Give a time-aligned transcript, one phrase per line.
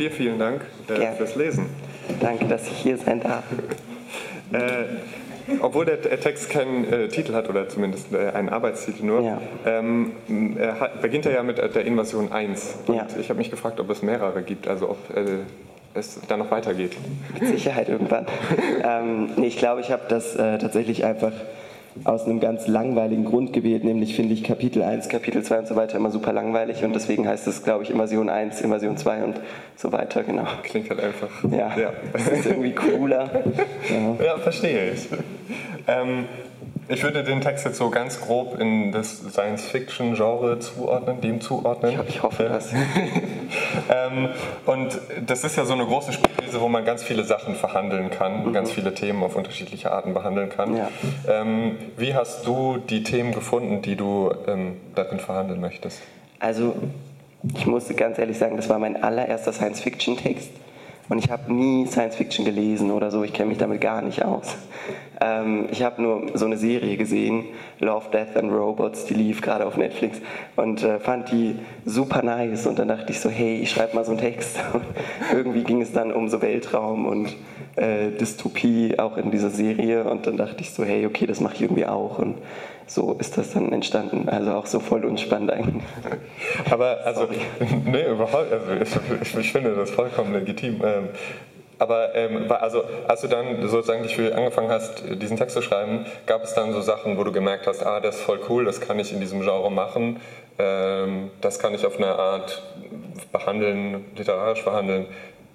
[0.00, 1.66] dir vielen Dank äh, fürs Lesen.
[2.20, 3.44] Danke, dass ich hier sein darf.
[4.52, 9.40] äh, obwohl der Text keinen äh, Titel hat, oder zumindest äh, einen Arbeitstitel nur, ja.
[9.66, 10.12] ähm,
[10.56, 12.78] er hat, beginnt er ja mit der Invasion 1.
[12.86, 13.06] Und ja.
[13.18, 15.40] ich habe mich gefragt, ob es mehrere gibt, also ob äh,
[15.92, 16.96] es da noch weitergeht.
[17.38, 18.26] Mit Sicherheit irgendwann.
[18.82, 21.32] ähm, nee, ich glaube, ich habe das äh, tatsächlich einfach
[22.04, 25.76] aus einem ganz langweiligen Grund gewählt, nämlich finde ich Kapitel 1, Kapitel 2 und so
[25.76, 29.40] weiter immer super langweilig und deswegen heißt es, glaube ich, Invasion 1, Invasion 2 und
[29.76, 30.46] so weiter, genau.
[30.62, 31.28] Klingt halt einfach.
[31.50, 31.92] Ja, ja.
[32.12, 33.30] das ist irgendwie cooler.
[33.88, 35.08] Ja, ja verstehe ich.
[35.86, 36.26] Ähm,
[36.88, 41.92] ich würde den Text jetzt so ganz grob in das Science-Fiction-Genre zuordnen, dem zuordnen.
[42.02, 42.72] Ich, ich hoffe das.
[43.90, 44.28] Ähm,
[44.66, 48.46] und das ist ja so eine große Spielwiese, wo man ganz viele Sachen verhandeln kann,
[48.46, 48.52] mhm.
[48.52, 50.76] ganz viele Themen auf unterschiedliche Arten behandeln kann.
[50.76, 50.88] Ja.
[51.28, 56.00] Ähm, wie hast du die Themen gefunden, die du ähm, darin verhandeln möchtest?
[56.38, 56.74] Also,
[57.54, 60.50] ich muss ganz ehrlich sagen, das war mein allererster Science-Fiction-Text.
[61.08, 64.24] Und ich habe nie Science Fiction gelesen oder so, ich kenne mich damit gar nicht
[64.24, 64.54] aus.
[65.20, 67.44] Ähm, ich habe nur so eine Serie gesehen,
[67.78, 70.20] Love, Death and Robots, die lief gerade auf Netflix
[70.56, 72.66] und äh, fand die super nice.
[72.66, 74.58] Und dann dachte ich so, hey, ich schreibe mal so einen Text.
[74.72, 74.82] Und
[75.32, 77.36] irgendwie ging es dann um so Weltraum und
[77.76, 80.04] äh, Dystopie auch in dieser Serie.
[80.04, 82.18] Und dann dachte ich so, hey, okay, das mache ich irgendwie auch.
[82.18, 82.36] Und
[82.86, 84.28] so ist das dann entstanden.
[84.28, 85.84] Also auch so voll unspannend eigentlich.
[86.70, 87.28] Aber also,
[87.84, 88.72] nee, überhaupt, also
[89.20, 90.80] ich, ich, finde das vollkommen legitim.
[90.82, 91.08] Ähm,
[91.80, 96.44] aber ähm, also, als du dann sozusagen dich angefangen hast, diesen Text zu schreiben, gab
[96.44, 98.98] es dann so Sachen, wo du gemerkt hast, ah, das ist voll cool, das kann
[98.98, 100.20] ich in diesem Genre machen,
[100.58, 102.62] ähm, das kann ich auf eine Art
[103.32, 105.06] behandeln, literarisch behandeln,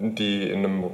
[0.00, 0.84] die in einem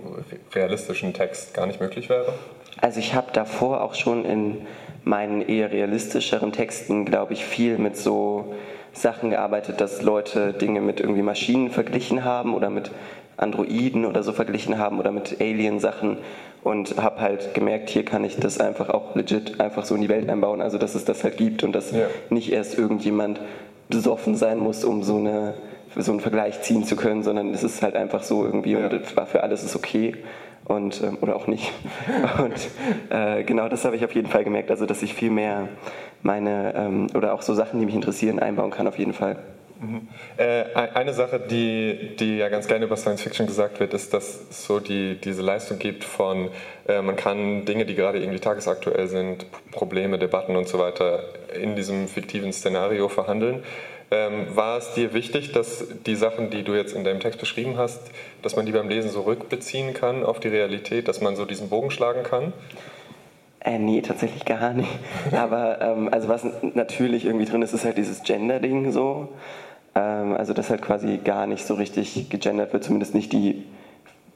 [0.54, 2.34] realistischen Text gar nicht möglich wäre?
[2.82, 4.66] Also ich habe davor auch schon in
[5.04, 8.54] meinen eher realistischeren Texten, glaube ich, viel mit so
[8.92, 12.90] Sachen gearbeitet, dass Leute Dinge mit irgendwie Maschinen verglichen haben oder mit
[13.36, 16.18] Androiden oder so verglichen haben oder mit Alien-Sachen
[16.62, 20.08] und habe halt gemerkt, hier kann ich das einfach auch legit einfach so in die
[20.08, 22.06] Welt einbauen, also dass es das halt gibt und dass ja.
[22.30, 23.40] nicht erst irgendjemand
[23.88, 25.54] besoffen sein muss, um so eine
[25.96, 28.88] so einen Vergleich ziehen zu können, sondern es ist halt einfach so irgendwie ja.
[28.88, 30.16] und für alles ist okay
[30.64, 31.72] und ähm, oder auch nicht.
[32.38, 32.54] Und
[33.10, 35.68] äh, genau das habe ich auf jeden Fall gemerkt, also dass ich viel mehr
[36.22, 39.36] meine ähm, oder auch so Sachen, die mich interessieren, einbauen kann auf jeden Fall.
[40.36, 40.64] Äh,
[40.94, 44.64] eine Sache, die, die ja ganz gerne über Science Fiction gesagt wird, ist, dass es
[44.66, 46.50] so die, diese Leistung gibt von,
[46.88, 51.24] äh, man kann Dinge, die gerade irgendwie tagesaktuell sind, Probleme, Debatten und so weiter,
[51.60, 53.62] in diesem fiktiven Szenario verhandeln.
[54.10, 57.76] Ähm, war es dir wichtig, dass die Sachen, die du jetzt in deinem Text beschrieben
[57.76, 58.00] hast,
[58.42, 61.68] dass man die beim Lesen so rückbeziehen kann auf die Realität, dass man so diesen
[61.68, 62.52] Bogen schlagen kann?
[63.64, 64.90] Äh, nee, tatsächlich gar nicht.
[65.32, 69.28] Aber ähm, also was natürlich irgendwie drin ist, ist halt dieses Gender-Ding so.
[69.94, 73.64] Ähm, also dass halt quasi gar nicht so richtig gegendert wird, zumindest nicht die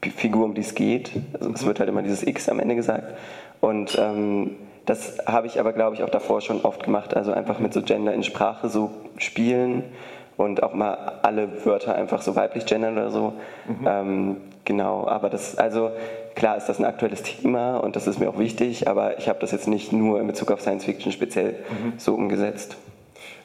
[0.01, 1.11] Figur, um die es geht.
[1.33, 3.13] Also es wird halt immer dieses X am Ende gesagt.
[3.61, 7.15] Und ähm, das habe ich aber, glaube ich, auch davor schon oft gemacht.
[7.15, 9.83] Also einfach mit so Gender in Sprache so spielen
[10.37, 13.33] und auch mal alle Wörter einfach so weiblich gendern oder so.
[13.67, 13.87] Mhm.
[13.87, 15.91] Ähm, genau, aber das, also
[16.39, 19.39] klar ist das ein aktuelles Thema und das ist mir auch wichtig, aber ich habe
[19.39, 21.93] das jetzt nicht nur in Bezug auf Science Fiction speziell mhm.
[21.97, 22.77] so umgesetzt.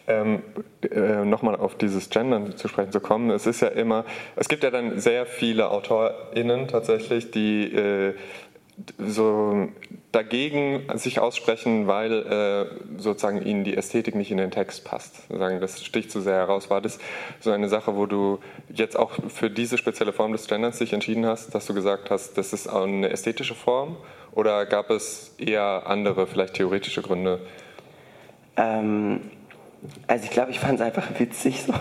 [0.06, 0.42] Ähm,
[0.90, 3.30] äh, nochmal auf dieses Gendern zu sprechen zu kommen.
[3.30, 4.04] Es ist ja immer,
[4.36, 8.14] es gibt ja dann sehr viele AutorInnen tatsächlich, die äh,
[8.98, 9.68] so
[10.14, 15.28] dagegen sich aussprechen, weil äh, sozusagen ihnen die Ästhetik nicht in den Text passt.
[15.28, 16.70] Sagen, das sticht zu sehr heraus.
[16.70, 16.98] War das
[17.40, 18.38] so eine Sache, wo du
[18.72, 22.38] jetzt auch für diese spezielle Form des Genderns dich entschieden hast, dass du gesagt hast,
[22.38, 23.96] das ist eine ästhetische Form?
[24.32, 27.40] Oder gab es eher andere, vielleicht theoretische Gründe?
[28.56, 29.20] Ähm,
[30.06, 31.72] also ich glaube, ich fand es einfach witzig, so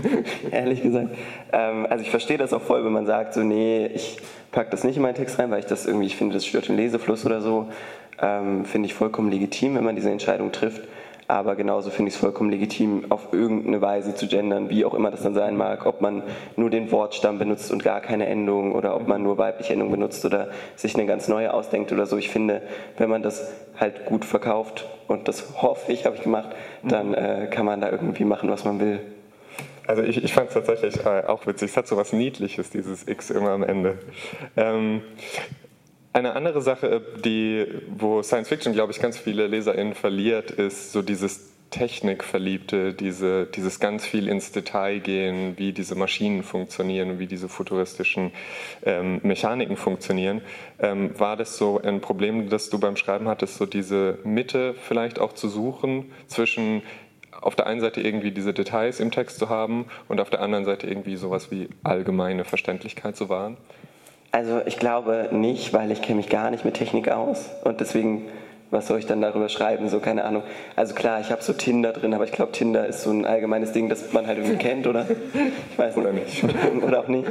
[0.50, 1.08] ehrlich gesagt.
[1.52, 4.18] Ähm, also ich verstehe das auch voll, wenn man sagt, so nee, ich
[4.52, 6.68] packe das nicht in meinen Text rein, weil ich das irgendwie, ich finde, das stört
[6.68, 7.68] den Lesefluss oder so.
[8.20, 10.82] Ähm, finde ich vollkommen legitim, wenn man diese Entscheidung trifft.
[11.30, 15.10] Aber genauso finde ich es vollkommen legitim, auf irgendeine Weise zu gendern, wie auch immer
[15.10, 15.84] das dann sein mag.
[15.84, 16.22] Ob man
[16.56, 20.24] nur den Wortstamm benutzt und gar keine Endung oder ob man nur weibliche Endung benutzt
[20.24, 22.16] oder sich eine ganz neue ausdenkt oder so.
[22.16, 22.62] Ich finde,
[22.96, 26.48] wenn man das halt gut verkauft, und das hoffe ich, habe ich gemacht,
[26.82, 29.00] dann äh, kann man da irgendwie machen, was man will.
[29.86, 31.70] Also ich, ich fand es tatsächlich äh, auch witzig.
[31.70, 33.98] Es hat so was Niedliches, dieses X immer am Ende.
[34.56, 35.02] Ähm,
[36.12, 41.02] eine andere Sache, die, wo Science Fiction, glaube ich, ganz viele LeserInnen verliert, ist so
[41.02, 47.48] dieses Technikverliebte, diese, dieses ganz viel ins Detail gehen, wie diese Maschinen funktionieren, wie diese
[47.48, 48.32] futuristischen
[48.84, 50.40] ähm, Mechaniken funktionieren.
[50.78, 55.18] Ähm, war das so ein Problem, das du beim Schreiben hattest, so diese Mitte vielleicht
[55.18, 56.82] auch zu suchen zwischen
[57.40, 60.64] auf der einen Seite irgendwie diese Details im Text zu haben und auf der anderen
[60.64, 63.58] Seite irgendwie sowas wie allgemeine Verständlichkeit zu wahren?
[64.30, 68.28] Also ich glaube nicht, weil ich kenne mich gar nicht mit Technik aus und deswegen
[68.70, 69.88] was soll ich dann darüber schreiben?
[69.88, 70.42] So, keine Ahnung.
[70.76, 73.72] Also klar, ich habe so Tinder drin, aber ich glaube, Tinder ist so ein allgemeines
[73.72, 75.06] Ding, das man halt irgendwie kennt, oder?
[75.72, 76.04] Ich weiß nicht.
[76.04, 76.44] Oder nicht.
[76.86, 77.28] oder auch nicht.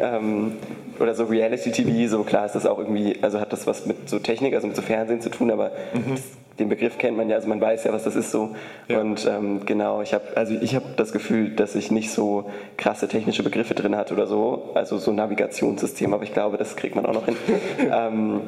[0.00, 0.56] Ähm,
[0.98, 4.18] oder so Reality-TV, so klar ist das auch irgendwie, also hat das was mit so
[4.18, 6.16] Technik, also mit so Fernsehen zu tun, aber mhm.
[6.16, 6.22] das,
[6.60, 8.54] den Begriff kennt man ja, also man weiß ja, was das ist so.
[8.88, 9.00] Ja.
[9.00, 13.08] Und ähm, genau, ich habe also ich habe das Gefühl, dass ich nicht so krasse
[13.08, 17.06] technische Begriffe drin hatte oder so, also so Navigationssystem, aber ich glaube, das kriegt man
[17.06, 17.36] auch noch hin.
[17.92, 18.42] ähm,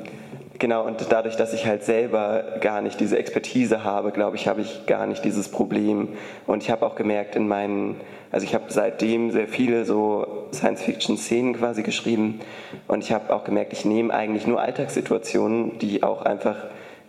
[0.62, 4.60] Genau, und dadurch, dass ich halt selber gar nicht diese Expertise habe, glaube ich, habe
[4.60, 6.10] ich gar nicht dieses Problem.
[6.46, 7.96] Und ich habe auch gemerkt in meinen,
[8.30, 12.38] also ich habe seitdem sehr viele so Science-Fiction-Szenen quasi geschrieben.
[12.86, 16.54] Und ich habe auch gemerkt, ich nehme eigentlich nur Alltagssituationen, die auch einfach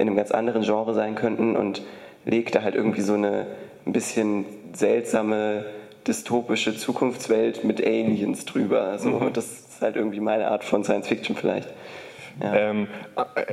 [0.04, 1.82] in einem ganz anderen Genre sein könnten und
[2.26, 3.48] lege da halt irgendwie so eine
[3.86, 5.66] ein bisschen seltsame
[6.08, 8.98] dystopische Zukunftswelt mit Aliens drüber.
[9.00, 9.10] So.
[9.10, 9.34] Mhm.
[9.34, 11.70] Das ist halt irgendwie meine Art von Science-Fiction vielleicht.
[12.42, 12.56] Ja.
[12.56, 12.88] Ähm,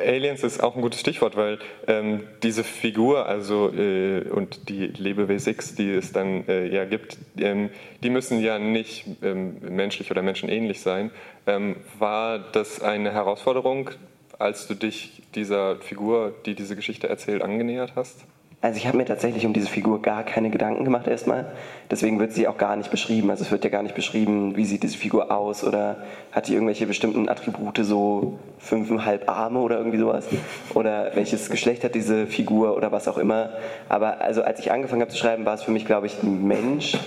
[0.06, 5.54] Aliens ist auch ein gutes Stichwort, weil ähm, diese Figur, also äh, und die Lebewesen
[5.76, 7.68] die es dann äh, ja gibt, ähm,
[8.02, 11.10] die müssen ja nicht ähm, menschlich oder menschenähnlich sein.
[11.46, 13.90] Ähm, war das eine Herausforderung,
[14.40, 18.24] als du dich dieser Figur, die diese Geschichte erzählt, angenähert hast?
[18.62, 21.50] Also ich habe mir tatsächlich um diese Figur gar keine Gedanken gemacht erstmal.
[21.90, 23.30] Deswegen wird sie auch gar nicht beschrieben.
[23.30, 26.52] Also es wird ja gar nicht beschrieben, wie sieht diese Figur aus oder hat die
[26.52, 30.26] irgendwelche bestimmten Attribute, so fünfeinhalb Arme oder irgendwie sowas.
[30.74, 33.50] Oder welches Geschlecht hat diese Figur oder was auch immer.
[33.88, 36.46] Aber also als ich angefangen habe zu schreiben, war es für mich, glaube ich, ein
[36.46, 36.98] Mensch.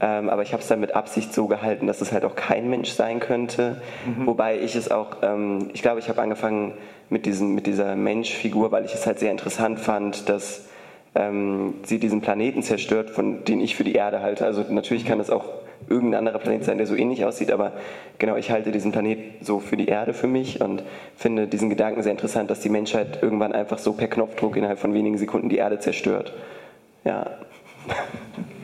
[0.00, 2.70] Ähm, aber ich habe es dann mit Absicht so gehalten, dass es halt auch kein
[2.70, 3.82] Mensch sein könnte.
[4.06, 4.26] Mhm.
[4.26, 6.74] Wobei ich es auch, ähm, ich glaube, ich habe angefangen
[7.10, 10.66] mit, diesen, mit dieser Menschfigur, weil ich es halt sehr interessant fand, dass
[11.14, 14.44] ähm, sie diesen Planeten zerstört, von den ich für die Erde halte.
[14.44, 15.46] Also natürlich kann das auch
[15.88, 17.72] irgendein anderer Planet sein, der so ähnlich aussieht, aber
[18.18, 20.82] genau, ich halte diesen Planet so für die Erde für mich und
[21.16, 24.92] finde diesen Gedanken sehr interessant, dass die Menschheit irgendwann einfach so per Knopfdruck innerhalb von
[24.92, 26.34] wenigen Sekunden die Erde zerstört.
[27.04, 27.26] Ja.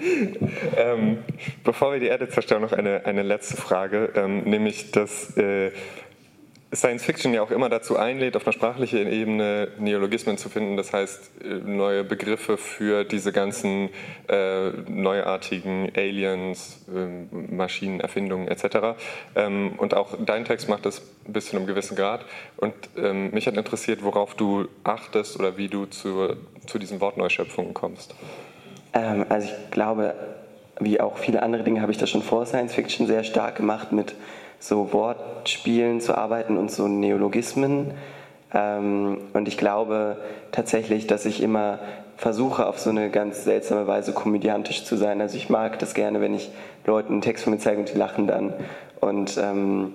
[0.76, 1.18] ähm,
[1.62, 5.70] bevor wir die Erde zerstören, noch eine, eine letzte Frage, ähm, nämlich dass äh,
[6.74, 10.92] Science Fiction ja auch immer dazu einlädt, auf einer sprachlichen Ebene Neologismen zu finden, das
[10.92, 13.90] heißt äh, neue Begriffe für diese ganzen
[14.28, 18.98] äh, neuartigen Aliens, äh, Maschinen, Erfindungen etc.
[19.36, 22.24] Ähm, und auch dein Text macht das bis zu einem gewissen Grad.
[22.56, 26.36] Und ähm, mich hat interessiert, worauf du achtest oder wie du zu,
[26.66, 28.14] zu diesen Wortneuschöpfungen kommst.
[28.94, 30.14] Ähm, also ich glaube,
[30.80, 33.92] wie auch viele andere Dinge habe ich das schon vor Science Fiction sehr stark gemacht
[33.92, 34.14] mit
[34.58, 37.92] so Wortspielen zu arbeiten und so Neologismen.
[38.52, 40.16] Ähm, und ich glaube
[40.52, 41.80] tatsächlich, dass ich immer
[42.16, 45.20] versuche, auf so eine ganz seltsame Weise komödiantisch zu sein.
[45.20, 46.50] Also ich mag das gerne, wenn ich
[46.86, 48.52] Leuten einen Text von mir zeige und die lachen dann.
[49.00, 49.92] Und ähm,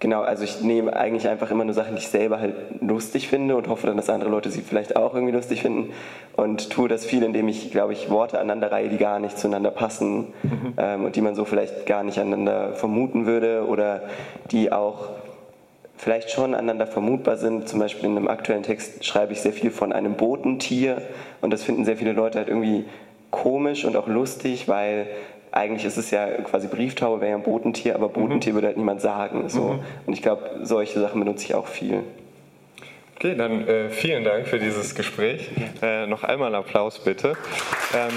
[0.00, 3.54] Genau, also ich nehme eigentlich einfach immer nur Sachen, die ich selber halt lustig finde
[3.54, 5.92] und hoffe dann, dass andere Leute sie vielleicht auch irgendwie lustig finden
[6.36, 9.70] und tue das viel, indem ich, glaube ich, Worte aneinander reihe, die gar nicht zueinander
[9.70, 10.72] passen mhm.
[10.78, 14.04] ähm, und die man so vielleicht gar nicht aneinander vermuten würde oder
[14.50, 15.10] die auch
[15.98, 17.68] vielleicht schon aneinander vermutbar sind.
[17.68, 21.02] Zum Beispiel in einem aktuellen Text schreibe ich sehr viel von einem Botentier
[21.42, 22.86] und das finden sehr viele Leute halt irgendwie
[23.30, 25.08] komisch und auch lustig, weil
[25.52, 28.56] eigentlich ist es ja quasi Brieftaube, wäre ja ein Bodentier, aber Bodentier mhm.
[28.56, 29.48] würde halt niemand sagen.
[29.48, 29.74] So.
[29.74, 29.80] Mhm.
[30.06, 32.04] Und ich glaube, solche Sachen benutze ich auch viel.
[33.16, 35.50] Okay, dann äh, vielen Dank für dieses Gespräch.
[35.82, 37.36] Äh, noch einmal Applaus bitte.
[37.94, 38.12] Ähm,